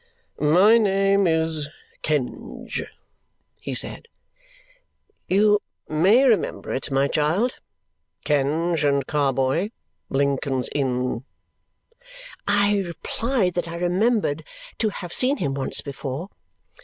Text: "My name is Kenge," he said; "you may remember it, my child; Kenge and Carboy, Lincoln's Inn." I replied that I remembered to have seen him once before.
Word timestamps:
"My 0.39 0.79
name 0.79 1.27
is 1.27 1.69
Kenge," 2.01 2.85
he 3.59 3.75
said; 3.75 4.07
"you 5.27 5.59
may 5.87 6.23
remember 6.25 6.73
it, 6.73 6.89
my 6.89 7.07
child; 7.07 7.53
Kenge 8.25 8.83
and 8.83 9.05
Carboy, 9.05 9.69
Lincoln's 10.09 10.69
Inn." 10.73 11.23
I 12.47 12.79
replied 12.79 13.53
that 13.53 13.67
I 13.67 13.75
remembered 13.77 14.43
to 14.79 14.89
have 14.89 15.13
seen 15.13 15.37
him 15.37 15.53
once 15.53 15.81
before. 15.81 16.29